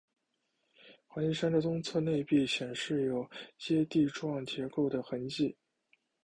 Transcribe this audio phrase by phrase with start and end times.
[1.05, 5.55] 环形山的东侧内壁显示有阶地状结构的痕迹。